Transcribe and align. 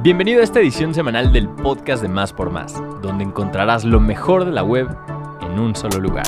Bienvenido 0.00 0.40
a 0.40 0.44
esta 0.44 0.60
edición 0.60 0.94
semanal 0.94 1.32
del 1.32 1.48
podcast 1.48 2.02
de 2.02 2.08
Más 2.08 2.32
por 2.32 2.50
Más, 2.50 2.80
donde 3.02 3.24
encontrarás 3.24 3.84
lo 3.84 3.98
mejor 3.98 4.44
de 4.44 4.52
la 4.52 4.62
web 4.62 4.86
en 5.40 5.58
un 5.58 5.74
solo 5.74 5.98
lugar. 5.98 6.22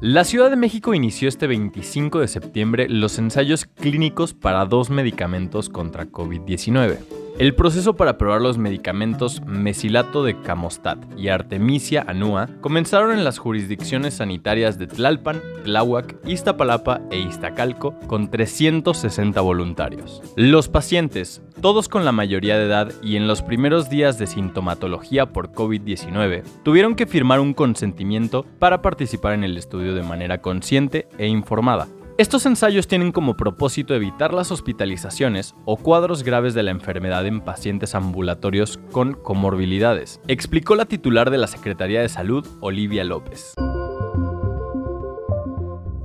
La 0.00 0.22
Ciudad 0.22 0.50
de 0.50 0.56
México 0.56 0.94
inició 0.94 1.28
este 1.28 1.48
25 1.48 2.20
de 2.20 2.28
septiembre 2.28 2.88
los 2.88 3.18
ensayos 3.18 3.64
clínicos 3.64 4.34
para 4.34 4.66
dos 4.66 4.88
medicamentos 4.88 5.68
contra 5.68 6.06
COVID-19. 6.06 7.21
El 7.38 7.54
proceso 7.54 7.96
para 7.96 8.18
probar 8.18 8.42
los 8.42 8.58
medicamentos 8.58 9.40
mesilato 9.46 10.22
de 10.22 10.38
Camostat 10.42 10.98
y 11.16 11.28
Artemisia 11.28 12.04
annua 12.06 12.48
comenzaron 12.60 13.10
en 13.10 13.24
las 13.24 13.38
jurisdicciones 13.38 14.14
sanitarias 14.14 14.78
de 14.78 14.86
Tlalpan, 14.86 15.40
Tláhuac, 15.64 16.16
Iztapalapa 16.26 17.00
e 17.10 17.18
Iztacalco 17.18 17.98
con 18.06 18.30
360 18.30 19.40
voluntarios. 19.40 20.22
Los 20.36 20.68
pacientes, 20.68 21.42
todos 21.62 21.88
con 21.88 22.04
la 22.04 22.12
mayoría 22.12 22.58
de 22.58 22.66
edad 22.66 22.92
y 23.02 23.16
en 23.16 23.26
los 23.26 23.40
primeros 23.40 23.88
días 23.88 24.18
de 24.18 24.26
sintomatología 24.26 25.32
por 25.32 25.52
COVID-19, 25.52 26.42
tuvieron 26.62 26.94
que 26.94 27.06
firmar 27.06 27.40
un 27.40 27.54
consentimiento 27.54 28.44
para 28.58 28.82
participar 28.82 29.32
en 29.32 29.44
el 29.44 29.56
estudio 29.56 29.94
de 29.94 30.02
manera 30.02 30.42
consciente 30.42 31.08
e 31.16 31.28
informada. 31.28 31.88
Estos 32.18 32.44
ensayos 32.44 32.88
tienen 32.88 33.10
como 33.10 33.38
propósito 33.38 33.94
evitar 33.94 34.34
las 34.34 34.50
hospitalizaciones 34.50 35.54
o 35.64 35.78
cuadros 35.78 36.22
graves 36.22 36.52
de 36.52 36.62
la 36.62 36.70
enfermedad 36.70 37.26
en 37.26 37.40
pacientes 37.40 37.94
ambulatorios 37.94 38.78
con 38.90 39.14
comorbilidades, 39.14 40.20
explicó 40.28 40.74
la 40.74 40.84
titular 40.84 41.30
de 41.30 41.38
la 41.38 41.46
Secretaría 41.46 42.02
de 42.02 42.10
Salud, 42.10 42.46
Olivia 42.60 43.02
López. 43.04 43.54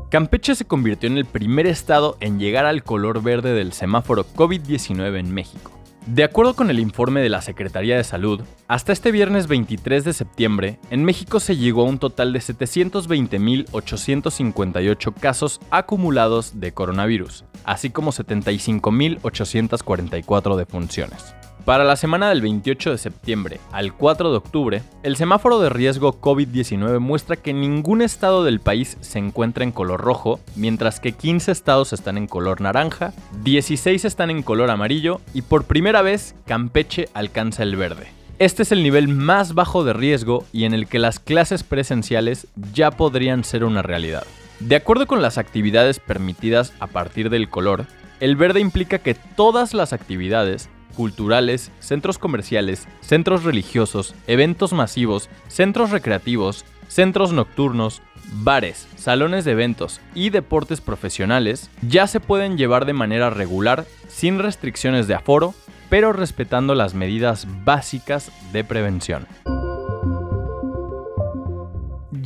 Campeche 0.10 0.56
se 0.56 0.64
convirtió 0.64 1.10
en 1.10 1.18
el 1.18 1.26
primer 1.26 1.68
estado 1.68 2.16
en 2.22 2.40
llegar 2.40 2.66
al 2.66 2.84
color 2.84 3.22
verde 3.22 3.54
del 3.54 3.74
semáforo 3.74 4.26
COVID-19 4.26 5.20
en 5.20 5.34
México. 5.34 5.77
De 6.08 6.24
acuerdo 6.24 6.56
con 6.56 6.70
el 6.70 6.80
informe 6.80 7.20
de 7.20 7.28
la 7.28 7.42
Secretaría 7.42 7.98
de 7.98 8.06
Salud, 8.06 8.40
hasta 8.70 8.94
este 8.94 9.12
viernes 9.12 9.48
23 9.48 10.06
de 10.06 10.14
septiembre, 10.14 10.80
en 10.90 11.04
México 11.04 11.42
se 11.42 11.58
llegó 11.58 11.82
a 11.82 11.90
un 11.90 12.00
total 12.00 12.32
de 12.32 12.40
720.858 12.40 15.14
casos 15.14 15.60
acumulados 15.70 16.62
de 16.62 16.72
coronavirus, 16.72 17.44
así 17.66 17.90
como 17.90 18.14
75.844 18.14 20.56
defunciones. 20.56 21.36
Para 21.68 21.84
la 21.84 21.98
semana 21.98 22.30
del 22.30 22.40
28 22.40 22.92
de 22.92 22.98
septiembre 22.98 23.60
al 23.74 23.92
4 23.92 24.32
de 24.32 24.38
octubre, 24.38 24.84
el 25.04 25.18
semáforo 25.18 25.60
de 25.60 25.68
riesgo 25.68 26.22
COVID-19 26.22 27.00
muestra 27.00 27.36
que 27.36 27.52
ningún 27.52 28.02
estado 28.02 28.46
del 28.46 28.62
país 28.62 28.96
se 29.02 29.20
encuentra 29.20 29.66
en 29.66 29.74
color 29.74 30.00
rojo, 30.00 30.40
mientras 30.56 31.02
que 31.02 31.12
15 31.12 31.52
estados 31.52 31.92
están 31.92 32.18
en 32.18 32.28
color 32.28 32.62
naranja, 32.62 33.12
16 33.44 34.06
están 34.06 34.30
en 34.30 34.44
color 34.44 34.72
amarillo 34.72 35.20
y 35.34 35.42
por 35.42 35.66
primera 35.66 36.02
vez 36.02 36.36
Campeche 36.46 37.10
alcanza 37.14 37.64
el 37.64 37.76
verde. 37.76 38.08
Este 38.40 38.64
es 38.64 38.72
el 38.72 38.82
nivel 38.82 39.10
más 39.10 39.54
bajo 39.54 39.84
de 39.84 39.92
riesgo 39.92 40.46
y 40.54 40.64
en 40.64 40.74
el 40.74 40.88
que 40.88 41.00
las 41.00 41.20
clases 41.20 41.64
presenciales 41.64 42.48
ya 42.72 42.92
podrían 42.92 43.44
ser 43.44 43.66
una 43.66 43.82
realidad. 43.82 44.24
De 44.62 44.78
acuerdo 44.78 45.06
con 45.06 45.22
las 45.22 45.38
actividades 45.38 46.00
permitidas 46.00 46.72
a 46.80 46.88
partir 46.88 47.30
del 47.30 47.50
color, 47.50 47.88
el 48.22 48.38
verde 48.38 48.62
implica 48.62 49.00
que 49.00 49.16
todas 49.16 49.74
las 49.74 49.92
actividades 49.92 50.70
culturales, 50.96 51.72
centros 51.80 52.18
comerciales, 52.18 52.88
centros 53.02 53.44
religiosos, 53.44 54.16
eventos 54.28 54.74
masivos, 54.74 55.30
centros 55.48 55.92
recreativos, 55.92 56.66
centros 56.88 57.34
nocturnos, 57.34 58.02
bares, 58.44 58.88
salones 58.96 59.46
de 59.46 59.52
eventos 59.52 60.02
y 60.14 60.30
deportes 60.30 60.82
profesionales 60.82 61.70
ya 61.82 62.08
se 62.08 62.20
pueden 62.20 62.58
llevar 62.58 62.86
de 62.86 62.94
manera 62.94 63.30
regular 63.30 63.86
sin 64.08 64.40
restricciones 64.40 65.08
de 65.08 65.16
aforo, 65.16 65.54
pero 65.90 66.14
respetando 66.14 66.76
las 66.76 66.94
medidas 66.94 67.48
básicas 67.64 68.32
de 68.52 68.64
prevención. 68.64 69.28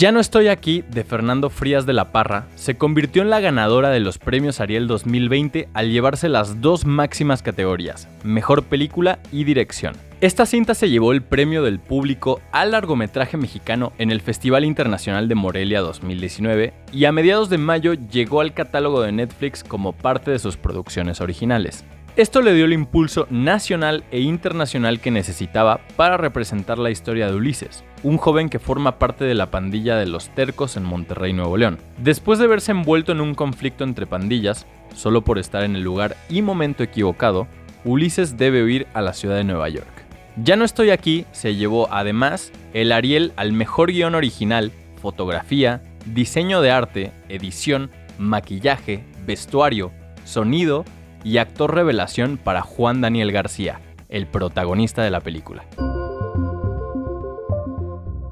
Ya 0.02 0.12
no 0.12 0.20
estoy 0.20 0.48
aquí 0.48 0.84
de 0.90 1.04
Fernando 1.04 1.52
Frías 1.52 1.86
de 1.86 1.94
la 1.94 2.12
Parra 2.12 2.48
se 2.56 2.76
convirtió 2.76 3.22
en 3.22 3.30
la 3.30 3.40
ganadora 3.40 3.92
de 3.92 4.00
los 4.00 4.18
premios 4.18 4.60
Ariel 4.60 4.88
2020 4.88 5.70
al 5.76 5.92
llevarse 5.92 6.28
las 6.28 6.60
dos 6.60 6.88
máximas 6.88 7.44
categorías, 7.44 8.08
Mejor 8.24 8.64
Película 8.64 9.20
y 9.32 9.44
Dirección. 9.44 9.94
Esta 10.20 10.48
cinta 10.48 10.74
se 10.74 10.90
llevó 10.90 11.12
el 11.12 11.22
premio 11.22 11.62
del 11.62 11.80
público 11.80 12.42
al 12.52 12.72
largometraje 12.72 13.38
mexicano 13.38 13.94
en 14.00 14.10
el 14.10 14.22
Festival 14.22 14.66
Internacional 14.66 15.28
de 15.28 15.36
Morelia 15.36 15.82
2019 15.82 16.74
y 16.92 17.06
a 17.06 17.12
mediados 17.12 17.52
de 17.52 17.60
mayo 17.60 17.94
llegó 17.94 18.42
al 18.42 18.56
catálogo 18.56 19.04
de 19.04 19.12
Netflix 19.12 19.64
como 19.64 19.94
parte 19.94 20.32
de 20.32 20.40
sus 20.40 20.58
producciones 20.58 21.22
originales. 21.22 21.86
Esto 22.18 22.42
le 22.42 22.54
dio 22.54 22.66
el 22.66 22.74
impulso 22.74 23.26
nacional 23.30 24.04
e 24.12 24.20
internacional 24.20 25.00
que 25.00 25.12
necesitaba 25.12 25.80
para 25.96 26.18
representar 26.18 26.78
la 26.78 26.92
historia 26.92 27.28
de 27.28 27.36
Ulises, 27.36 27.86
un 28.04 28.18
joven 28.18 28.50
que 28.50 28.60
forma 28.60 29.00
parte 29.00 29.24
de 29.24 29.34
la 29.34 29.50
pandilla 29.50 29.96
de 29.96 30.08
los 30.08 30.28
tercos 30.36 30.76
en 30.76 30.84
Monterrey, 30.84 31.32
Nuevo 31.32 31.56
León. 31.56 31.78
Después 32.00 32.38
de 32.38 32.48
verse 32.48 32.72
envuelto 32.72 33.14
en 33.14 33.22
un 33.22 33.34
conflicto 33.34 33.86
entre 33.86 34.08
pandillas, 34.08 34.68
solo 34.94 35.22
por 35.22 35.40
estar 35.40 35.64
en 35.64 35.78
el 35.78 35.84
lugar 35.84 36.18
y 36.30 36.42
momento 36.42 36.84
equivocado, 36.84 37.48
Ulises 37.86 38.36
debe 38.36 38.62
huir 38.62 38.88
a 38.94 39.02
la 39.02 39.14
ciudad 39.14 39.38
de 39.38 39.46
Nueva 39.46 39.70
York. 39.70 39.88
Ya 40.36 40.58
no 40.58 40.66
estoy 40.66 40.90
aquí 40.90 41.26
se 41.32 41.56
llevó 41.56 41.88
además 41.94 42.52
el 42.74 42.92
Ariel 42.92 43.32
al 43.38 43.54
mejor 43.54 43.90
guion 43.90 44.16
original, 44.16 44.74
fotografía, 45.02 45.82
diseño 46.06 46.62
de 46.62 46.72
arte, 46.72 47.12
edición, 47.30 47.90
maquillaje, 48.18 49.06
vestuario, 49.26 49.92
sonido 50.26 50.84
y 51.24 51.38
actor 51.38 51.74
revelación 51.74 52.38
para 52.38 52.62
Juan 52.62 53.02
Daniel 53.02 53.32
García, 53.32 53.80
el 54.10 54.28
protagonista 54.28 55.04
de 55.04 55.12
la 55.12 55.22
película. 55.22 55.66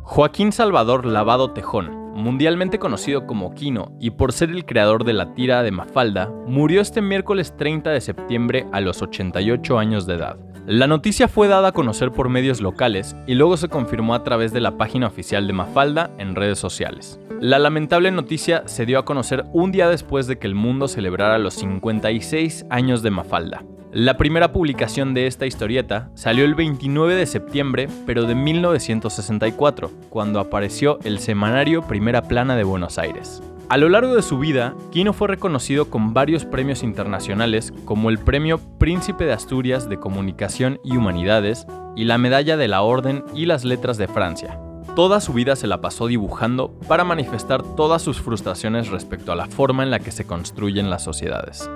Joaquín 0.04 0.52
Salvador 0.52 1.06
Lavado 1.06 1.52
Tejón, 1.52 2.14
mundialmente 2.16 2.80
conocido 2.80 3.28
como 3.28 3.54
Kino 3.54 3.92
y 4.00 4.10
por 4.12 4.34
ser 4.34 4.50
el 4.50 4.66
creador 4.66 5.04
de 5.04 5.14
la 5.14 5.34
tira 5.34 5.64
de 5.64 5.72
Mafalda, 5.72 6.30
murió 6.48 6.82
este 6.82 7.02
miércoles 7.02 7.56
30 7.56 7.92
de 7.92 8.02
septiembre 8.02 8.66
a 8.72 8.82
los 8.82 9.02
88 9.02 9.78
años 9.78 10.06
de 10.08 10.16
edad. 10.16 10.38
La 10.70 10.86
noticia 10.86 11.28
fue 11.28 11.48
dada 11.48 11.70
a 11.70 11.72
conocer 11.72 12.12
por 12.12 12.30
medios 12.30 12.62
locales 12.62 13.16
y 13.26 13.34
luego 13.34 13.58
se 13.58 13.70
confirmó 13.70 14.14
a 14.14 14.24
través 14.24 14.54
de 14.54 14.62
la 14.62 14.78
página 14.78 15.08
oficial 15.08 15.48
de 15.48 15.54
Mafalda 15.54 16.12
en 16.20 16.36
redes 16.36 16.60
sociales. 16.60 17.20
La 17.42 17.58
lamentable 17.58 18.12
noticia 18.12 18.62
se 18.68 18.86
dio 18.86 19.00
a 19.00 19.04
conocer 19.04 19.46
un 19.52 19.72
día 19.72 19.90
después 19.90 20.28
de 20.28 20.38
que 20.38 20.46
el 20.46 20.54
mundo 20.54 20.88
celebrara 20.88 21.40
los 21.40 21.56
56 21.56 22.68
años 22.70 23.02
de 23.02 23.10
Mafalda. 23.10 23.66
La 23.92 24.16
primera 24.18 24.52
publicación 24.52 25.16
de 25.16 25.26
esta 25.26 25.48
historieta 25.48 26.12
salió 26.14 26.46
el 26.46 26.54
29 26.54 27.16
de 27.16 27.26
septiembre, 27.26 27.88
pero 28.06 28.26
de 28.26 28.36
1964, 28.36 29.90
cuando 30.12 30.40
apareció 30.40 31.00
el 31.04 31.18
semanario 31.18 31.82
Primera 31.82 32.22
Plana 32.22 32.56
de 32.56 32.64
Buenos 32.64 33.00
Aires. 33.00 33.42
A 33.70 33.78
lo 33.78 33.88
largo 33.88 34.16
de 34.16 34.24
su 34.24 34.40
vida, 34.40 34.74
Quino 34.90 35.14
fue 35.14 35.28
reconocido 35.28 35.92
con 35.92 36.12
varios 36.12 36.44
premios 36.44 36.82
internacionales 36.82 37.72
como 37.86 38.10
el 38.10 38.18
Premio 38.18 38.60
Príncipe 38.80 39.26
de 39.26 39.34
Asturias 39.34 39.88
de 39.88 40.00
Comunicación 40.00 40.80
y 40.84 40.98
Humanidades 40.98 41.68
y 41.96 42.06
la 42.06 42.18
Medalla 42.18 42.58
de 42.58 42.68
la 42.68 42.82
Orden 42.82 43.24
y 43.36 43.46
las 43.46 43.66
Letras 43.66 43.98
de 44.00 44.08
Francia. 44.08 44.60
Toda 44.96 45.22
su 45.22 45.34
vida 45.34 45.56
se 45.56 45.68
la 45.68 45.82
pasó 45.82 46.08
dibujando 46.08 46.80
para 46.88 47.04
manifestar 47.04 47.62
todas 47.76 48.02
sus 48.02 48.20
frustraciones 48.20 48.88
respecto 48.88 49.32
a 49.32 49.36
la 49.36 49.46
forma 49.46 49.84
en 49.84 49.92
la 49.92 50.00
que 50.00 50.10
se 50.10 50.26
construyen 50.26 50.90
las 50.90 51.04
sociedades. 51.04 51.70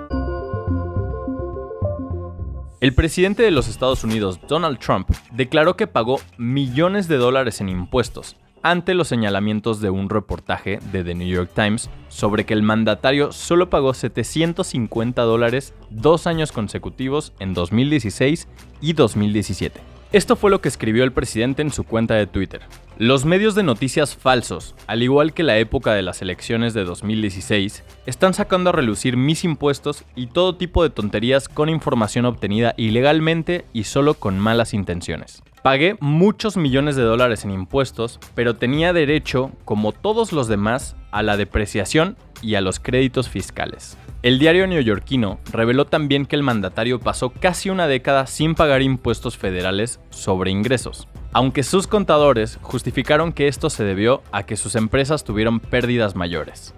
El 2.80 2.92
presidente 2.92 3.44
de 3.44 3.52
los 3.52 3.68
Estados 3.68 4.02
Unidos, 4.02 4.40
Donald 4.48 4.80
Trump, 4.80 5.08
declaró 5.30 5.76
que 5.76 5.86
pagó 5.86 6.18
millones 6.38 7.06
de 7.06 7.18
dólares 7.18 7.60
en 7.60 7.68
impuestos, 7.68 8.36
ante 8.64 8.94
los 8.94 9.08
señalamientos 9.08 9.80
de 9.80 9.90
un 9.90 10.08
reportaje 10.08 10.80
de 10.90 11.04
The 11.04 11.14
New 11.14 11.28
York 11.28 11.50
Times 11.54 11.90
sobre 12.08 12.46
que 12.46 12.54
el 12.54 12.62
mandatario 12.62 13.30
solo 13.30 13.68
pagó 13.68 13.92
750 13.92 15.22
dólares 15.22 15.74
dos 15.90 16.26
años 16.26 16.50
consecutivos 16.50 17.34
en 17.38 17.52
2016 17.52 18.48
y 18.80 18.94
2017. 18.94 19.80
Esto 20.12 20.34
fue 20.34 20.50
lo 20.50 20.62
que 20.62 20.68
escribió 20.68 21.04
el 21.04 21.12
presidente 21.12 21.60
en 21.60 21.72
su 21.72 21.84
cuenta 21.84 22.14
de 22.14 22.26
Twitter. 22.26 22.62
Los 22.96 23.26
medios 23.26 23.54
de 23.54 23.64
noticias 23.64 24.16
falsos, 24.16 24.74
al 24.86 25.02
igual 25.02 25.34
que 25.34 25.42
la 25.42 25.58
época 25.58 25.92
de 25.92 26.02
las 26.02 26.22
elecciones 26.22 26.72
de 26.72 26.84
2016, 26.84 27.84
están 28.06 28.32
sacando 28.32 28.70
a 28.70 28.72
relucir 28.72 29.18
mis 29.18 29.44
impuestos 29.44 30.04
y 30.14 30.28
todo 30.28 30.56
tipo 30.56 30.82
de 30.82 30.90
tonterías 30.90 31.48
con 31.48 31.68
información 31.68 32.24
obtenida 32.24 32.72
ilegalmente 32.78 33.66
y 33.74 33.84
solo 33.84 34.14
con 34.14 34.38
malas 34.38 34.72
intenciones. 34.72 35.42
Pagué 35.64 35.96
muchos 36.00 36.58
millones 36.58 36.94
de 36.94 37.04
dólares 37.04 37.46
en 37.46 37.50
impuestos, 37.50 38.20
pero 38.34 38.54
tenía 38.54 38.92
derecho, 38.92 39.50
como 39.64 39.92
todos 39.92 40.30
los 40.30 40.46
demás, 40.46 40.94
a 41.10 41.22
la 41.22 41.38
depreciación 41.38 42.18
y 42.42 42.56
a 42.56 42.60
los 42.60 42.78
créditos 42.80 43.30
fiscales. 43.30 43.96
El 44.20 44.38
diario 44.38 44.66
neoyorquino 44.66 45.38
reveló 45.50 45.86
también 45.86 46.26
que 46.26 46.36
el 46.36 46.42
mandatario 46.42 47.00
pasó 47.00 47.30
casi 47.30 47.70
una 47.70 47.86
década 47.86 48.26
sin 48.26 48.54
pagar 48.54 48.82
impuestos 48.82 49.38
federales 49.38 50.00
sobre 50.10 50.50
ingresos, 50.50 51.08
aunque 51.32 51.62
sus 51.62 51.86
contadores 51.86 52.58
justificaron 52.60 53.32
que 53.32 53.48
esto 53.48 53.70
se 53.70 53.84
debió 53.84 54.22
a 54.32 54.42
que 54.42 54.56
sus 54.56 54.74
empresas 54.74 55.24
tuvieron 55.24 55.60
pérdidas 55.60 56.14
mayores. 56.14 56.74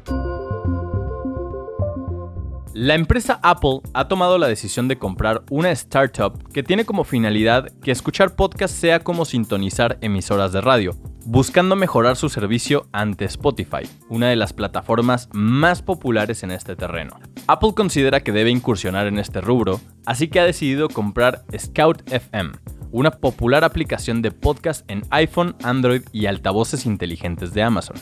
La 2.79 2.95
empresa 2.95 3.41
Apple 3.43 3.81
ha 3.95 4.07
tomado 4.07 4.37
la 4.37 4.49
decisión 4.49 4.87
de 4.87 4.99
comprar 4.99 5.45
una 5.49 5.71
startup 5.71 6.47
que 6.53 6.63
tiene 6.63 6.85
como 6.85 7.05
finalidad 7.05 7.73
que 7.81 7.91
escuchar 7.91 8.37
podcast 8.37 8.75
sea 8.75 9.01
como 9.01 9.25
sintonizar 9.25 9.97
emisoras 10.03 10.53
de 10.53 10.61
radio, 10.61 10.95
buscando 11.25 11.75
mejorar 11.75 12.17
su 12.17 12.29
servicio 12.29 12.87
ante 12.93 13.25
Spotify, 13.25 13.89
una 14.11 14.29
de 14.29 14.37
las 14.37 14.53
plataformas 14.53 15.31
más 15.33 15.81
populares 15.81 16.43
en 16.43 16.51
este 16.51 16.77
terreno. 16.77 17.19
Apple 17.47 17.73
considera 17.75 18.21
que 18.21 18.33
debe 18.33 18.51
incursionar 18.51 19.07
en 19.07 19.19
este 19.19 19.41
rubro, 19.41 19.81
así 20.05 20.29
que 20.29 20.41
ha 20.41 20.45
decidido 20.45 20.91
comprar 20.91 21.47
Scout 21.57 22.03
FM, 22.13 22.53
una 22.93 23.11
popular 23.11 23.65
aplicación 23.65 24.21
de 24.21 24.33
podcast 24.33 24.85
en 24.91 25.01
iPhone, 25.09 25.57
Android 25.63 26.03
y 26.13 26.27
altavoces 26.27 26.85
inteligentes 26.85 27.55
de 27.55 27.63
Amazon. 27.63 27.97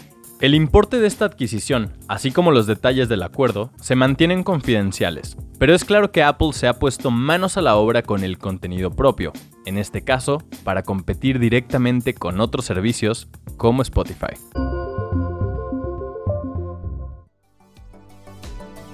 El 0.44 0.54
importe 0.54 1.00
de 1.00 1.06
esta 1.06 1.24
adquisición, 1.24 1.96
así 2.06 2.30
como 2.30 2.50
los 2.50 2.66
detalles 2.66 3.08
del 3.08 3.22
acuerdo, 3.22 3.70
se 3.80 3.94
mantienen 3.94 4.42
confidenciales, 4.42 5.38
pero 5.58 5.74
es 5.74 5.86
claro 5.86 6.12
que 6.12 6.22
Apple 6.22 6.52
se 6.52 6.68
ha 6.68 6.78
puesto 6.78 7.10
manos 7.10 7.56
a 7.56 7.62
la 7.62 7.76
obra 7.76 8.02
con 8.02 8.22
el 8.22 8.36
contenido 8.36 8.90
propio, 8.90 9.32
en 9.64 9.78
este 9.78 10.04
caso, 10.04 10.42
para 10.62 10.82
competir 10.82 11.38
directamente 11.38 12.12
con 12.12 12.40
otros 12.40 12.66
servicios 12.66 13.26
como 13.56 13.80
Spotify. 13.80 14.34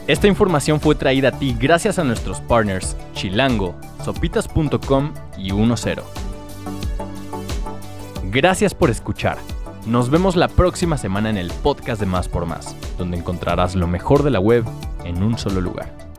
Esta 0.06 0.28
información 0.28 0.80
fue 0.80 0.94
traída 0.94 1.30
a 1.30 1.38
ti 1.40 1.56
gracias 1.58 1.98
a 1.98 2.04
nuestros 2.04 2.40
partners 2.42 2.96
Chilango, 3.14 3.74
sopitas.com 4.04 5.12
y 5.36 5.50
10. 5.50 5.96
Gracias 8.30 8.72
por 8.72 8.88
escuchar. 8.88 9.36
Nos 9.86 10.10
vemos 10.10 10.36
la 10.36 10.48
próxima 10.48 10.98
semana 10.98 11.30
en 11.30 11.38
el 11.38 11.50
podcast 11.50 12.00
de 12.00 12.06
Más 12.06 12.28
por 12.28 12.44
Más, 12.44 12.76
donde 12.98 13.16
encontrarás 13.16 13.74
lo 13.74 13.86
mejor 13.86 14.22
de 14.22 14.30
la 14.30 14.38
web 14.38 14.64
en 15.04 15.22
un 15.22 15.38
solo 15.38 15.60
lugar. 15.62 16.09